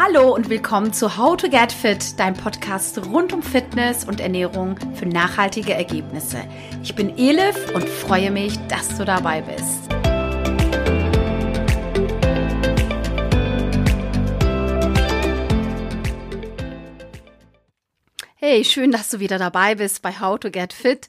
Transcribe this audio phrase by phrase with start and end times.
[0.00, 4.78] Hallo und willkommen zu How to Get Fit, dein Podcast rund um Fitness und Ernährung
[4.94, 6.38] für nachhaltige Ergebnisse.
[6.84, 9.97] Ich bin Elif und freue mich, dass du dabei bist.
[18.50, 21.06] Hey, schön, dass du wieder dabei bist bei How to Get Fit.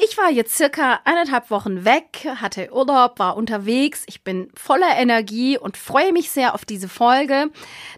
[0.00, 4.04] Ich war jetzt circa eineinhalb Wochen weg, hatte Urlaub, war unterwegs.
[4.06, 7.50] Ich bin voller Energie und freue mich sehr auf diese Folge,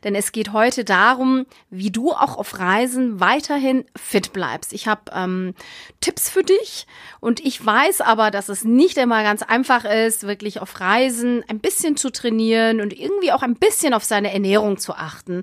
[0.03, 4.73] denn es geht heute darum, wie du auch auf Reisen weiterhin fit bleibst.
[4.73, 5.55] Ich habe ähm,
[6.01, 6.87] Tipps für dich
[7.21, 11.61] und ich weiß aber, dass es nicht immer ganz einfach ist, wirklich auf Reisen ein
[11.61, 15.43] bisschen zu trainieren und irgendwie auch ein bisschen auf seine Ernährung zu achten.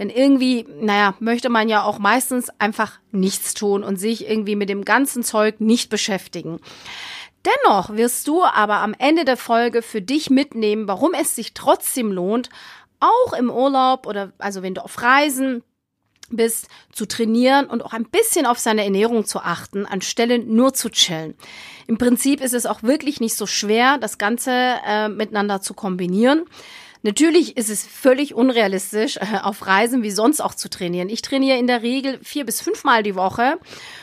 [0.00, 4.68] Denn irgendwie, naja, möchte man ja auch meistens einfach nichts tun und sich irgendwie mit
[4.68, 6.60] dem ganzen Zeug nicht beschäftigen.
[7.44, 12.12] Dennoch wirst du aber am Ende der Folge für dich mitnehmen, warum es sich trotzdem
[12.12, 12.50] lohnt,
[13.00, 15.64] auch im Urlaub oder also wenn du auf Reisen
[16.30, 20.88] bist, zu trainieren und auch ein bisschen auf seine Ernährung zu achten, anstelle nur zu
[20.88, 21.34] chillen.
[21.86, 24.50] Im Prinzip ist es auch wirklich nicht so schwer, das Ganze
[24.86, 26.44] äh, miteinander zu kombinieren.
[27.02, 31.08] Natürlich ist es völlig unrealistisch, äh, auf Reisen wie sonst auch zu trainieren.
[31.08, 33.58] Ich trainiere in der Regel vier bis fünfmal die Woche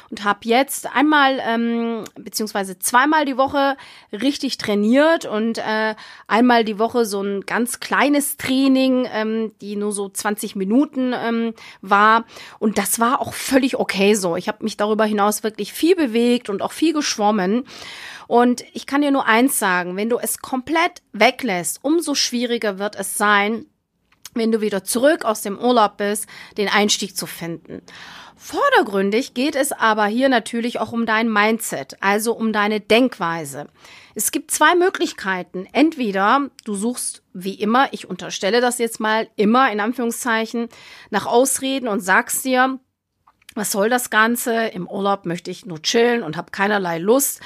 [0.10, 3.78] und habe jetzt einmal ähm, beziehungsweise zweimal die Woche
[4.12, 5.96] richtig trainiert und äh,
[6.28, 11.54] einmal die Woche so ein ganz kleines Training, ähm, die nur so 20 Minuten ähm,
[11.82, 12.26] war.
[12.60, 14.36] Und das war auch völlig okay so.
[14.36, 17.64] Ich habe mich darüber hinaus wirklich viel bewegt und auch viel geschwommen.
[18.30, 22.96] Und ich kann dir nur eins sagen, wenn du es komplett weglässt, umso schwieriger wird
[22.96, 23.66] es sein,
[24.36, 27.82] wenn du wieder zurück aus dem Urlaub bist, den Einstieg zu finden.
[28.38, 33.66] Vordergründig geht es aber hier natürlich auch um dein Mindset, also um deine Denkweise.
[34.14, 35.68] Es gibt zwei Möglichkeiten.
[35.74, 40.70] Entweder du suchst wie immer, ich unterstelle das jetzt mal immer in Anführungszeichen,
[41.10, 42.80] nach Ausreden und sagst dir,
[43.56, 44.68] was soll das Ganze?
[44.68, 47.42] Im Urlaub möchte ich nur chillen und habe keinerlei Lust,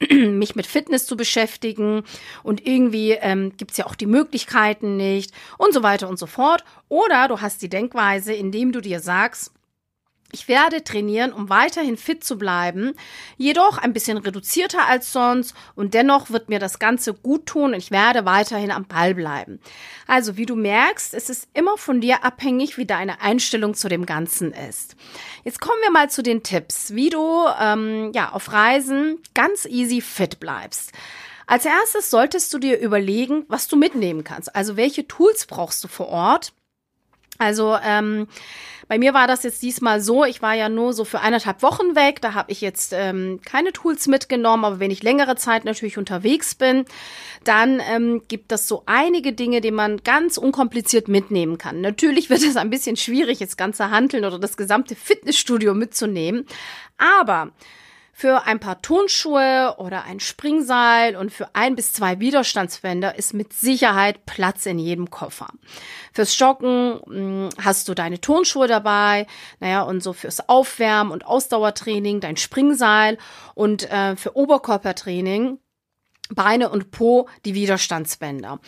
[0.10, 2.02] mich mit Fitness zu beschäftigen
[2.42, 6.64] und irgendwie ähm, gibt ja auch die Möglichkeiten nicht und so weiter und so fort.
[6.88, 9.52] Oder du hast die Denkweise, indem du dir sagst,
[10.32, 12.94] ich werde trainieren, um weiterhin fit zu bleiben,
[13.36, 17.78] jedoch ein bisschen reduzierter als sonst und dennoch wird mir das Ganze gut tun und
[17.78, 19.60] ich werde weiterhin am Ball bleiben.
[20.06, 24.04] Also wie du merkst, es ist immer von dir abhängig, wie deine Einstellung zu dem
[24.04, 24.96] Ganzen ist.
[25.44, 30.00] Jetzt kommen wir mal zu den Tipps, wie du ähm, ja auf Reisen ganz easy
[30.00, 30.92] fit bleibst.
[31.46, 34.54] Als erstes solltest du dir überlegen, was du mitnehmen kannst.
[34.56, 36.52] Also welche Tools brauchst du vor Ort?
[37.38, 38.26] Also ähm,
[38.88, 41.96] bei mir war das jetzt diesmal so, ich war ja nur so für eineinhalb Wochen
[41.96, 45.98] weg, da habe ich jetzt ähm, keine Tools mitgenommen, aber wenn ich längere Zeit natürlich
[45.98, 46.84] unterwegs bin,
[47.42, 51.80] dann ähm, gibt es so einige Dinge, die man ganz unkompliziert mitnehmen kann.
[51.80, 56.46] Natürlich wird es ein bisschen schwierig, das ganze Handeln oder das gesamte Fitnessstudio mitzunehmen,
[56.96, 57.50] aber
[58.18, 63.52] für ein paar Turnschuhe oder ein Springseil und für ein bis zwei Widerstandsbänder ist mit
[63.52, 65.48] Sicherheit Platz in jedem Koffer.
[66.14, 69.26] Fürs Joggen hm, hast du deine Turnschuhe dabei,
[69.60, 73.18] naja, und so fürs Aufwärmen und Ausdauertraining dein Springseil
[73.54, 75.58] und äh, für Oberkörpertraining
[76.30, 78.60] Beine und Po die Widerstandsbänder.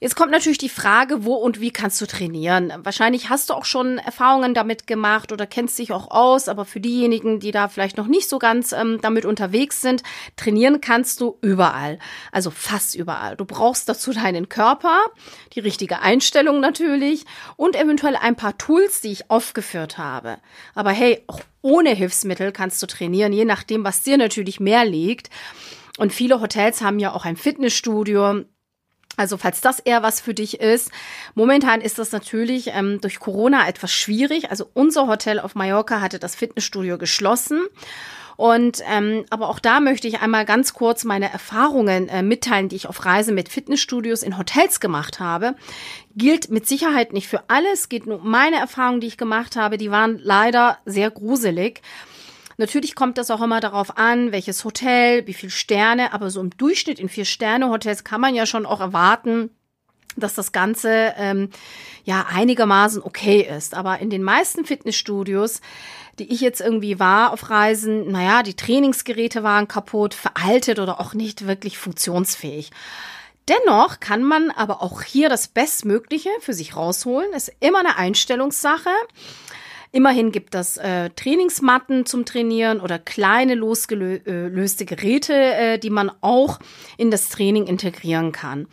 [0.00, 2.72] Jetzt kommt natürlich die Frage, wo und wie kannst du trainieren?
[2.84, 6.78] Wahrscheinlich hast du auch schon Erfahrungen damit gemacht oder kennst dich auch aus, aber für
[6.78, 10.04] diejenigen, die da vielleicht noch nicht so ganz ähm, damit unterwegs sind,
[10.36, 11.98] trainieren kannst du überall.
[12.30, 13.34] Also fast überall.
[13.34, 15.00] Du brauchst dazu deinen Körper,
[15.54, 17.24] die richtige Einstellung natürlich
[17.56, 20.38] und eventuell ein paar Tools, die ich aufgeführt habe.
[20.76, 25.28] Aber hey, auch ohne Hilfsmittel kannst du trainieren, je nachdem, was dir natürlich mehr liegt.
[25.98, 28.44] Und viele Hotels haben ja auch ein Fitnessstudio
[29.18, 30.90] also falls das eher was für dich ist.
[31.34, 34.50] Momentan ist das natürlich ähm, durch Corona etwas schwierig.
[34.50, 37.66] Also unser Hotel auf Mallorca hatte das Fitnessstudio geschlossen.
[38.36, 42.76] Und ähm, aber auch da möchte ich einmal ganz kurz meine Erfahrungen äh, mitteilen, die
[42.76, 45.56] ich auf Reise mit Fitnessstudios in Hotels gemacht habe.
[46.14, 49.76] Gilt mit Sicherheit nicht für alles, geht nur meine Erfahrungen, die ich gemacht habe.
[49.76, 51.82] Die waren leider sehr gruselig.
[52.58, 56.50] Natürlich kommt das auch immer darauf an, welches Hotel, wie viel Sterne, aber so im
[56.50, 59.50] Durchschnitt in Vier-Sterne-Hotels kann man ja schon auch erwarten,
[60.16, 61.50] dass das Ganze ähm,
[62.04, 63.74] ja einigermaßen okay ist.
[63.74, 65.60] Aber in den meisten Fitnessstudios,
[66.18, 71.14] die ich jetzt irgendwie war auf Reisen, naja, die Trainingsgeräte waren kaputt, veraltet oder auch
[71.14, 72.72] nicht wirklich funktionsfähig.
[73.48, 77.32] Dennoch kann man aber auch hier das Bestmögliche für sich rausholen.
[77.32, 78.90] ist immer eine Einstellungssache.
[79.90, 86.58] Immerhin gibt es äh, Trainingsmatten zum Trainieren oder kleine losgelöste Geräte, äh, die man auch
[86.96, 88.66] in das Training integrieren kann.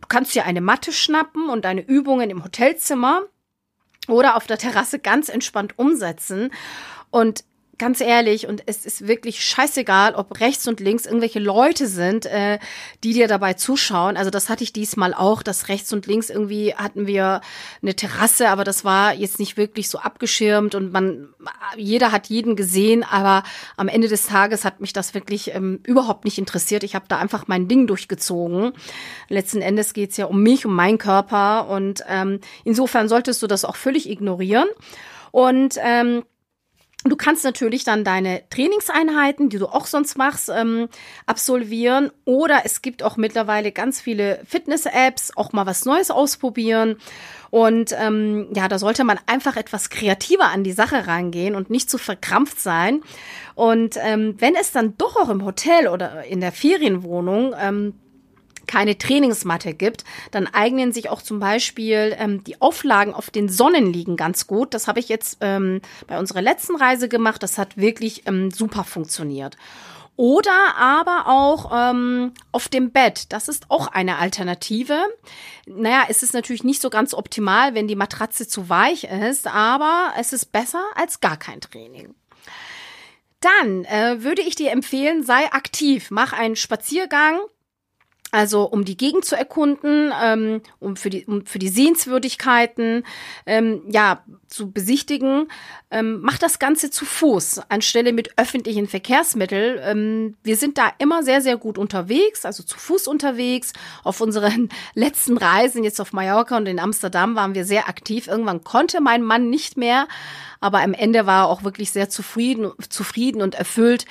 [0.00, 3.22] Du kannst dir eine Matte schnappen und deine Übungen im Hotelzimmer
[4.08, 6.50] oder auf der Terrasse ganz entspannt umsetzen.
[7.10, 7.44] Und
[7.78, 12.58] ganz ehrlich, und es ist wirklich scheißegal, ob rechts und links irgendwelche Leute sind, äh,
[13.02, 14.16] die dir dabei zuschauen.
[14.16, 17.40] Also das hatte ich diesmal auch, dass rechts und links irgendwie hatten wir
[17.80, 21.28] eine Terrasse, aber das war jetzt nicht wirklich so abgeschirmt und man,
[21.76, 23.42] jeder hat jeden gesehen, aber
[23.76, 26.84] am Ende des Tages hat mich das wirklich ähm, überhaupt nicht interessiert.
[26.84, 28.72] Ich habe da einfach mein Ding durchgezogen.
[29.28, 33.64] Letzten Endes geht's ja um mich, um meinen Körper und ähm, insofern solltest du das
[33.64, 34.68] auch völlig ignorieren.
[35.32, 36.24] Und ähm,
[37.04, 40.88] Du kannst natürlich dann deine Trainingseinheiten, die du auch sonst machst, ähm,
[41.26, 42.12] absolvieren.
[42.24, 46.96] Oder es gibt auch mittlerweile ganz viele Fitness-Apps, auch mal was Neues ausprobieren.
[47.50, 51.90] Und ähm, ja, da sollte man einfach etwas kreativer an die Sache rangehen und nicht
[51.90, 53.02] zu verkrampft sein.
[53.54, 57.94] Und ähm, wenn es dann doch auch im Hotel oder in der Ferienwohnung ähm,
[58.72, 64.16] keine Trainingsmatte gibt, dann eignen sich auch zum Beispiel ähm, die Auflagen auf den Sonnenliegen
[64.16, 64.72] ganz gut.
[64.72, 67.42] Das habe ich jetzt ähm, bei unserer letzten Reise gemacht.
[67.42, 69.58] Das hat wirklich ähm, super funktioniert.
[70.16, 73.30] Oder aber auch ähm, auf dem Bett.
[73.34, 74.98] Das ist auch eine Alternative.
[75.66, 80.14] Naja, es ist natürlich nicht so ganz optimal, wenn die Matratze zu weich ist, aber
[80.18, 82.14] es ist besser als gar kein Training.
[83.40, 87.40] Dann äh, würde ich dir empfehlen, sei aktiv, mach einen Spaziergang,
[88.32, 93.04] also um die Gegend zu erkunden, ähm, um, für die, um für die Sehenswürdigkeiten
[93.44, 95.48] ähm, ja zu besichtigen,
[95.90, 99.78] ähm, macht das Ganze zu Fuß anstelle mit öffentlichen Verkehrsmitteln.
[99.82, 103.74] Ähm, wir sind da immer sehr, sehr gut unterwegs, also zu Fuß unterwegs.
[104.02, 108.28] Auf unseren letzten Reisen, jetzt auf Mallorca und in Amsterdam, waren wir sehr aktiv.
[108.28, 110.08] Irgendwann konnte mein Mann nicht mehr,
[110.58, 114.06] aber am Ende war er auch wirklich sehr zufrieden, zufrieden und erfüllt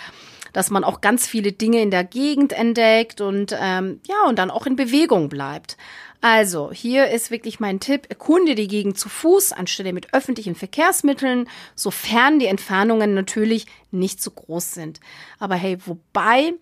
[0.53, 4.51] dass man auch ganz viele Dinge in der Gegend entdeckt und ähm, ja, und dann
[4.51, 5.77] auch in Bewegung bleibt.
[6.23, 11.49] Also, hier ist wirklich mein Tipp, erkunde die Gegend zu Fuß anstelle mit öffentlichen Verkehrsmitteln,
[11.73, 14.99] sofern die Entfernungen natürlich nicht so groß sind.
[15.39, 16.53] Aber hey, wobei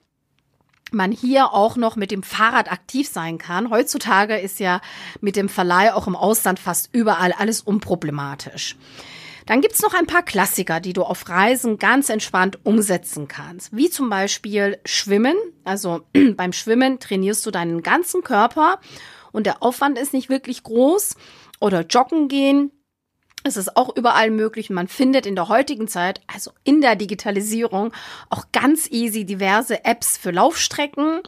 [0.92, 3.70] man hier auch noch mit dem Fahrrad aktiv sein kann.
[3.70, 4.82] Heutzutage ist ja
[5.22, 8.76] mit dem Verleih auch im Ausland fast überall alles unproblematisch.
[9.50, 13.90] Dann gibt's noch ein paar Klassiker, die du auf Reisen ganz entspannt umsetzen kannst, wie
[13.90, 15.36] zum Beispiel Schwimmen.
[15.64, 16.02] Also
[16.36, 18.80] beim Schwimmen trainierst du deinen ganzen Körper
[19.32, 21.16] und der Aufwand ist nicht wirklich groß.
[21.60, 22.72] Oder Joggen gehen.
[23.44, 24.70] Es ist auch überall möglich.
[24.70, 27.92] Man findet in der heutigen Zeit, also in der Digitalisierung,
[28.30, 31.24] auch ganz easy diverse Apps für Laufstrecken.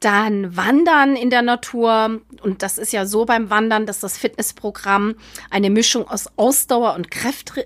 [0.00, 2.20] Dann Wandern in der Natur.
[2.42, 5.14] Und das ist ja so beim Wandern, dass das Fitnessprogramm
[5.50, 7.08] eine Mischung aus Ausdauer und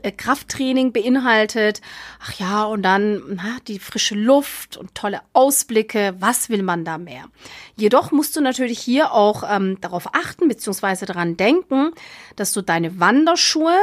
[0.03, 1.81] äh, Krafttraining beinhaltet.
[2.21, 6.15] Ach ja, und dann na, die frische Luft und tolle Ausblicke.
[6.19, 7.25] Was will man da mehr?
[7.77, 11.93] Jedoch musst du natürlich hier auch ähm, darauf achten, beziehungsweise daran denken,
[12.37, 13.77] dass du deine Wanderschuhe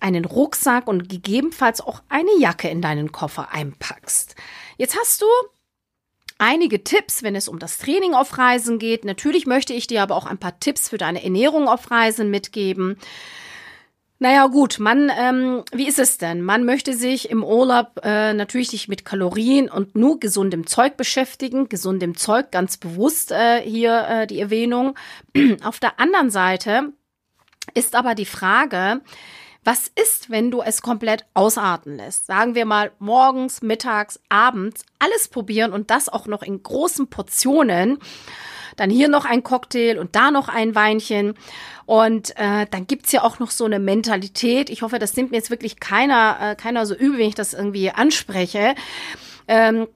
[0.00, 4.34] einen Rucksack und gegebenenfalls auch eine Jacke in deinen Koffer einpackst.
[4.76, 5.26] Jetzt hast du
[6.44, 9.06] einige Tipps, wenn es um das Training auf Reisen geht.
[9.06, 12.98] Natürlich möchte ich dir aber auch ein paar Tipps für deine Ernährung auf Reisen mitgeben.
[14.18, 16.42] Naja gut, man, ähm, wie ist es denn?
[16.42, 21.68] Man möchte sich im Urlaub äh, natürlich nicht mit Kalorien und nur gesundem Zeug beschäftigen.
[21.68, 24.96] Gesundem Zeug, ganz bewusst äh, hier äh, die Erwähnung.
[25.64, 26.92] Auf der anderen Seite
[27.72, 29.00] ist aber die Frage,
[29.64, 32.26] was ist, wenn du es komplett ausarten lässt?
[32.26, 37.98] Sagen wir mal morgens, mittags, abends, alles probieren und das auch noch in großen Portionen.
[38.76, 41.34] Dann hier noch ein Cocktail und da noch ein Weinchen.
[41.86, 44.68] Und äh, dann gibt's ja auch noch so eine Mentalität.
[44.68, 47.54] Ich hoffe, das nimmt mir jetzt wirklich keiner, äh, keiner so übel, wenn ich das
[47.54, 48.74] irgendwie anspreche.
[49.46, 49.86] Ähm,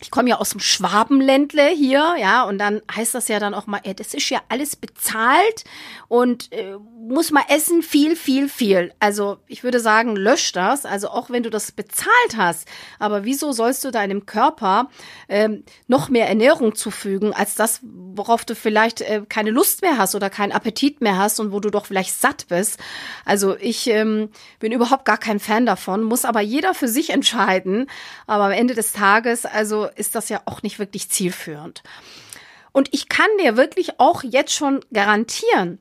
[0.00, 3.66] ich komme ja aus dem Schwabenländle hier, ja, und dann heißt das ja dann auch
[3.66, 5.64] mal, ey, das ist ja alles bezahlt
[6.08, 6.76] und äh,
[7.10, 8.92] muss man essen, viel, viel, viel.
[8.98, 10.84] Also ich würde sagen, lösch das.
[10.84, 14.88] Also auch wenn du das bezahlt hast, aber wieso sollst du deinem Körper
[15.28, 20.14] ähm, noch mehr Ernährung zufügen, als das, worauf du vielleicht äh, keine Lust mehr hast
[20.14, 22.78] oder keinen Appetit mehr hast und wo du doch vielleicht satt bist.
[23.24, 27.86] Also ich ähm, bin überhaupt gar kein Fan davon, muss aber jeder für sich entscheiden.
[28.26, 31.82] Aber am Ende des Tages, also ist das ja auch nicht wirklich zielführend.
[32.72, 35.80] Und ich kann dir wirklich auch jetzt schon garantieren,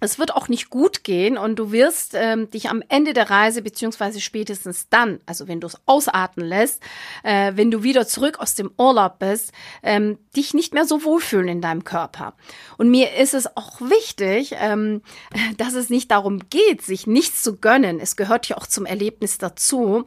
[0.00, 3.62] es wird auch nicht gut gehen und du wirst ähm, dich am Ende der Reise
[3.62, 6.82] beziehungsweise spätestens dann, also wenn du es ausatmen lässt,
[7.22, 9.52] äh, wenn du wieder zurück aus dem Urlaub bist,
[9.82, 12.34] ähm, dich nicht mehr so wohlfühlen in deinem Körper.
[12.76, 15.00] Und mir ist es auch wichtig, ähm,
[15.56, 17.98] dass es nicht darum geht, sich nichts zu gönnen.
[17.98, 20.04] Es gehört ja auch zum Erlebnis dazu.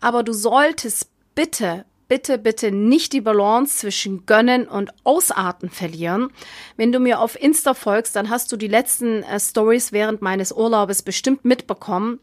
[0.00, 6.32] Aber du solltest bitte bitte, bitte nicht die Balance zwischen Gönnen und Ausarten verlieren.
[6.76, 10.50] Wenn du mir auf Insta folgst, dann hast du die letzten äh, Stories während meines
[10.50, 12.18] Urlaubes bestimmt mitbekommen.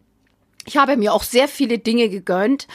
[0.66, 2.68] Ich habe mir auch sehr viele Dinge gegönnt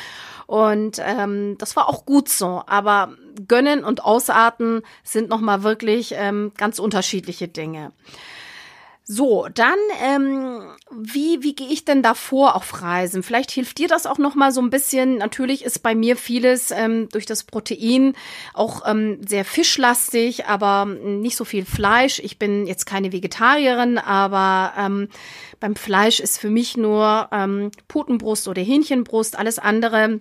[0.47, 2.63] und ähm, das war auch gut so.
[2.67, 3.15] Aber
[3.47, 7.93] Gönnen und Ausarten sind nochmal wirklich ähm, ganz unterschiedliche Dinge.
[9.05, 13.25] So, dann, ähm, wie, wie gehe ich denn da vor auf Reisen?
[13.25, 15.17] Vielleicht hilft dir das auch noch mal so ein bisschen.
[15.17, 18.15] Natürlich ist bei mir vieles ähm, durch das Protein
[18.55, 22.21] auch ähm, sehr fischlastig, aber nicht so viel Fleisch.
[22.21, 25.09] Ich bin jetzt keine Vegetarierin, aber ähm,
[25.59, 29.37] beim Fleisch ist für mich nur ähm, Putenbrust oder Hähnchenbrust.
[29.37, 30.21] Alles andere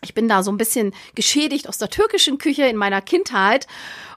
[0.00, 3.66] ich bin da so ein bisschen geschädigt aus der türkischen Küche in meiner Kindheit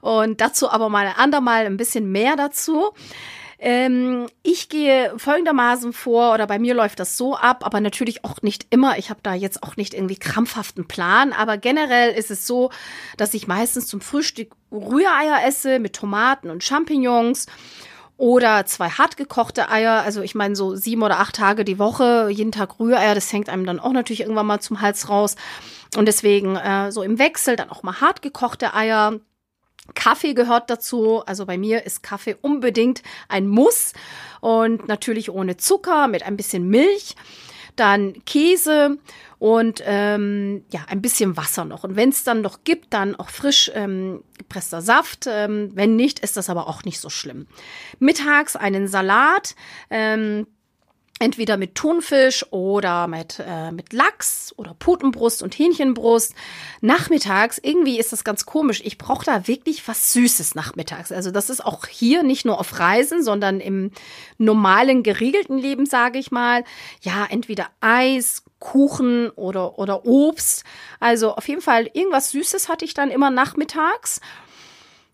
[0.00, 2.92] und dazu aber mal andermal ein bisschen mehr dazu.
[3.64, 8.42] Ähm, ich gehe folgendermaßen vor, oder bei mir läuft das so ab, aber natürlich auch
[8.42, 8.98] nicht immer.
[8.98, 12.70] Ich habe da jetzt auch nicht irgendwie krampfhaften Plan, aber generell ist es so,
[13.16, 17.46] dass ich meistens zum Frühstück Rühreier esse mit Tomaten und Champignons
[18.16, 20.02] oder zwei hart gekochte Eier.
[20.02, 23.48] Also ich meine so sieben oder acht Tage die Woche, jeden Tag Rühreier, das hängt
[23.48, 25.36] einem dann auch natürlich irgendwann mal zum Hals raus.
[25.96, 29.20] Und deswegen äh, so im Wechsel dann auch mal hart gekochte Eier
[29.94, 31.22] Kaffee gehört dazu.
[31.26, 33.92] Also bei mir ist Kaffee unbedingt ein Muss
[34.40, 37.14] und natürlich ohne Zucker mit ein bisschen Milch.
[37.76, 38.98] Dann Käse
[39.38, 41.84] und ähm, ja ein bisschen Wasser noch.
[41.84, 45.26] Und wenn es dann noch gibt, dann auch frisch ähm, gepresster Saft.
[45.26, 47.46] Ähm, wenn nicht, ist das aber auch nicht so schlimm.
[47.98, 49.54] Mittags einen Salat.
[49.90, 50.46] Ähm,
[51.22, 56.34] entweder mit Thunfisch oder mit, äh, mit Lachs oder Putenbrust und Hähnchenbrust.
[56.80, 58.82] Nachmittags, irgendwie ist das ganz komisch.
[58.84, 61.12] Ich brauche da wirklich was Süßes nachmittags.
[61.12, 63.92] Also das ist auch hier nicht nur auf Reisen, sondern im
[64.36, 66.64] normalen, geregelten Leben, sage ich mal.
[67.02, 70.64] Ja, entweder Eis, Kuchen oder, oder Obst.
[70.98, 74.20] Also auf jeden Fall irgendwas Süßes hatte ich dann immer nachmittags.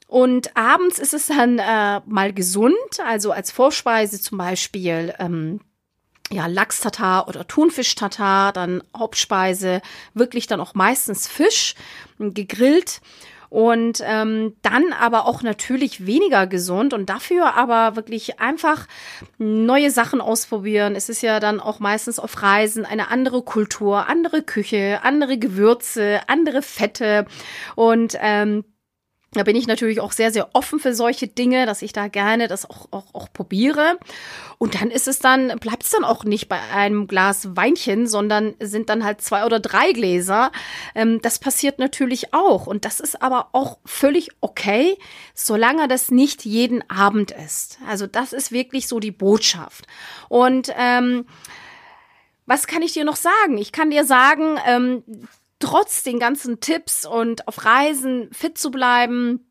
[0.06, 2.72] Und abends ist es dann äh, mal gesund,
[3.04, 5.60] also als Vorspeise zum Beispiel ähm,
[6.30, 9.80] ja, Lachs-Tatar oder Thunfisch-Tatar, dann Hauptspeise,
[10.14, 11.74] wirklich dann auch meistens Fisch,
[12.18, 13.00] gegrillt.
[13.50, 18.86] Und ähm, dann aber auch natürlich weniger gesund und dafür aber wirklich einfach
[19.38, 20.94] neue Sachen ausprobieren.
[20.94, 26.20] Es ist ja dann auch meistens auf Reisen eine andere Kultur, andere Küche, andere Gewürze,
[26.26, 27.24] andere Fette
[27.74, 28.64] und ähm,
[29.32, 32.48] da bin ich natürlich auch sehr, sehr offen für solche Dinge, dass ich da gerne
[32.48, 33.98] das auch, auch, auch probiere.
[34.56, 38.54] Und dann ist es dann, bleibt es dann auch nicht bei einem Glas Weinchen, sondern
[38.58, 40.50] sind dann halt zwei oder drei Gläser.
[40.94, 42.66] Ähm, das passiert natürlich auch.
[42.66, 44.96] Und das ist aber auch völlig okay,
[45.34, 47.78] solange das nicht jeden Abend ist.
[47.86, 49.86] Also das ist wirklich so die Botschaft.
[50.30, 51.26] Und ähm,
[52.46, 53.58] was kann ich dir noch sagen?
[53.58, 55.02] Ich kann dir sagen, ähm,
[55.58, 59.48] trotz den ganzen Tipps und auf Reisen fit zu bleiben,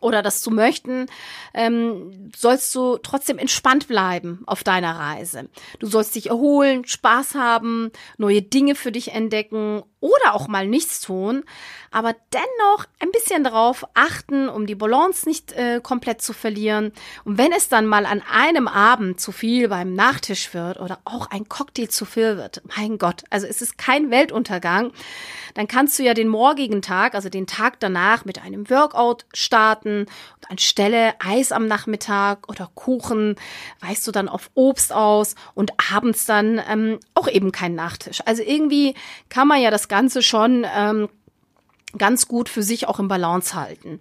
[0.00, 1.06] oder das zu möchten,
[1.54, 5.48] ähm, sollst du trotzdem entspannt bleiben auf deiner Reise.
[5.78, 11.00] Du sollst dich erholen, Spaß haben, neue Dinge für dich entdecken oder auch mal nichts
[11.00, 11.44] tun,
[11.90, 16.92] aber dennoch ein bisschen darauf achten, um die Balance nicht äh, komplett zu verlieren.
[17.24, 21.30] Und wenn es dann mal an einem Abend zu viel beim Nachtisch wird oder auch
[21.30, 24.92] ein Cocktail zu viel wird, mein Gott, also es ist kein Weltuntergang,
[25.54, 30.00] dann kannst du ja den morgigen Tag, also den Tag danach mit einem Workout starten
[30.00, 33.36] und anstelle Eis am Nachmittag oder Kuchen
[33.80, 38.20] weichst du dann auf Obst aus und abends dann ähm, auch eben kein Nachtisch.
[38.26, 38.94] Also irgendwie
[39.30, 41.08] kann man ja das Ganze schon ähm,
[41.98, 44.00] ganz gut für sich auch im Balance halten.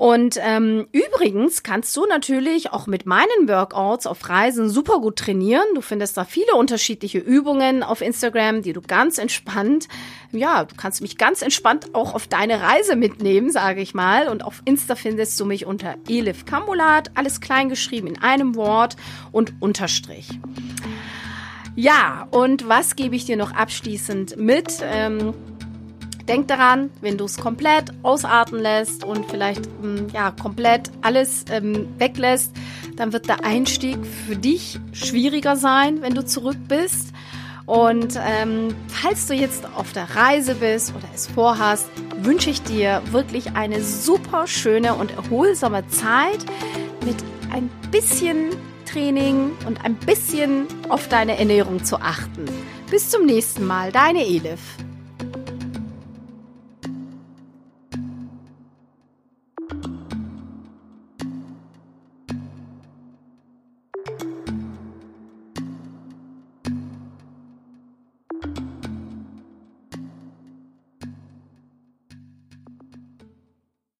[0.00, 5.66] Und ähm, übrigens kannst du natürlich auch mit meinen Workouts auf Reisen super gut trainieren.
[5.74, 9.88] Du findest da viele unterschiedliche Übungen auf Instagram, die du ganz entspannt,
[10.32, 14.28] ja, du kannst mich ganz entspannt auch auf deine Reise mitnehmen, sage ich mal.
[14.28, 18.96] Und auf Insta findest du mich unter Elif Kambulat, alles klein geschrieben in einem Wort
[19.32, 20.28] und Unterstrich.
[21.76, 24.82] Ja, und was gebe ich dir noch abschließend mit?
[24.82, 25.34] Ähm,
[26.30, 31.88] denk daran, wenn du es komplett ausarten lässt und vielleicht ähm, ja komplett alles ähm,
[31.98, 32.52] weglässt,
[32.96, 37.12] dann wird der Einstieg für dich schwieriger sein, wenn du zurück bist.
[37.66, 41.88] Und ähm, falls du jetzt auf der Reise bist oder es vorhast,
[42.20, 46.44] wünsche ich dir wirklich eine super schöne und erholsame Zeit
[47.04, 47.16] mit
[47.52, 48.50] ein bisschen
[48.92, 52.46] Training und ein bisschen auf deine Ernährung zu achten.
[52.90, 54.60] Bis zum nächsten Mal, deine Elif.